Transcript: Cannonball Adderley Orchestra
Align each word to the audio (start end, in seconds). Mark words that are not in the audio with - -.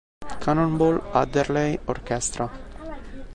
Cannonball 0.39 1.03
Adderley 1.13 1.77
Orchestra 1.85 2.49